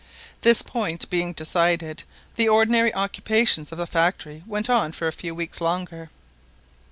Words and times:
This 0.41 0.63
point 0.63 1.07
being 1.11 1.31
decided, 1.31 2.01
the 2.35 2.49
ordinary 2.49 2.91
occupations 2.91 3.71
of 3.71 3.77
the 3.77 3.85
factory 3.85 4.41
went 4.47 4.67
on 4.67 4.93
for 4.93 5.05
a 5.07 5.11
few 5.11 5.35
weeks 5.35 5.61
longer. 5.61 6.09